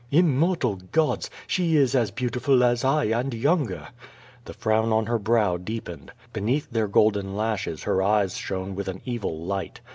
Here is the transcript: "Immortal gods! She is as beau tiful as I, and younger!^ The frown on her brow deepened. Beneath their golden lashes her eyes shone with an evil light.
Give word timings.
"Immortal 0.09 0.77
gods! 0.91 1.29
She 1.45 1.75
is 1.75 1.93
as 1.93 2.09
beau 2.09 2.27
tiful 2.27 2.63
as 2.63 2.83
I, 2.83 3.03
and 3.03 3.31
younger!^ 3.35 3.89
The 4.45 4.53
frown 4.55 4.91
on 4.91 5.05
her 5.05 5.19
brow 5.19 5.57
deepened. 5.57 6.11
Beneath 6.33 6.67
their 6.71 6.87
golden 6.87 7.35
lashes 7.37 7.83
her 7.83 8.01
eyes 8.01 8.35
shone 8.35 8.73
with 8.73 8.87
an 8.87 9.01
evil 9.05 9.43
light. 9.45 9.79